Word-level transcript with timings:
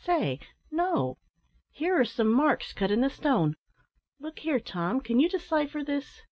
"Stay 0.00 0.40
no 0.72 1.16
here 1.70 1.94
are 2.00 2.04
some 2.04 2.26
marks 2.26 2.72
cut 2.72 2.90
in 2.90 3.02
the 3.02 3.08
stone! 3.08 3.54
Look 4.18 4.40
here, 4.40 4.58
Tom, 4.58 5.00
can 5.00 5.20
you 5.20 5.28
decipher 5.28 5.84
this? 5.84 6.22